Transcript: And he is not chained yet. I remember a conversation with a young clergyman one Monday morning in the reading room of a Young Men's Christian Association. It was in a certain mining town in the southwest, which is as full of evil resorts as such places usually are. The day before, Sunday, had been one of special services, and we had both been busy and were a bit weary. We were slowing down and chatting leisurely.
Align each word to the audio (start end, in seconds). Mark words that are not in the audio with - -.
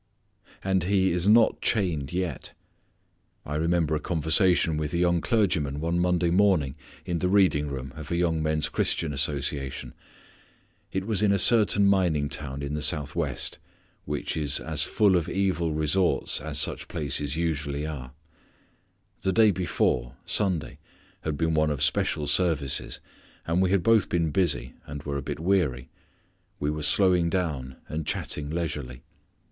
And 0.63 0.85
he 0.85 1.11
is 1.11 1.27
not 1.27 1.61
chained 1.61 2.11
yet. 2.11 2.53
I 3.45 3.53
remember 3.53 3.93
a 3.93 3.99
conversation 3.99 4.75
with 4.75 4.95
a 4.95 4.97
young 4.97 5.21
clergyman 5.21 5.79
one 5.79 5.99
Monday 5.99 6.31
morning 6.31 6.73
in 7.05 7.19
the 7.19 7.29
reading 7.29 7.67
room 7.67 7.93
of 7.95 8.09
a 8.09 8.15
Young 8.15 8.41
Men's 8.41 8.67
Christian 8.67 9.13
Association. 9.13 9.93
It 10.91 11.05
was 11.05 11.21
in 11.21 11.31
a 11.31 11.37
certain 11.37 11.85
mining 11.85 12.29
town 12.29 12.63
in 12.63 12.73
the 12.73 12.81
southwest, 12.81 13.59
which 14.05 14.35
is 14.35 14.59
as 14.59 14.81
full 14.81 15.15
of 15.15 15.29
evil 15.29 15.71
resorts 15.71 16.41
as 16.41 16.57
such 16.59 16.87
places 16.87 17.37
usually 17.37 17.85
are. 17.85 18.11
The 19.21 19.31
day 19.33 19.51
before, 19.51 20.15
Sunday, 20.25 20.79
had 21.21 21.37
been 21.37 21.53
one 21.53 21.69
of 21.69 21.83
special 21.83 22.25
services, 22.25 22.99
and 23.45 23.61
we 23.61 23.69
had 23.69 23.83
both 23.83 24.09
been 24.09 24.31
busy 24.31 24.73
and 24.87 25.03
were 25.03 25.17
a 25.17 25.21
bit 25.21 25.39
weary. 25.39 25.89
We 26.59 26.71
were 26.71 26.81
slowing 26.81 27.29
down 27.29 27.75
and 27.87 28.03
chatting 28.07 28.49
leisurely. 28.49 29.03